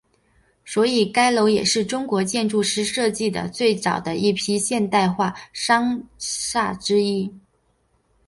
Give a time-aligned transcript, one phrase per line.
[0.65, 7.31] 所以该楼也是中国建筑师设计的最早的一批现代化商厦之一。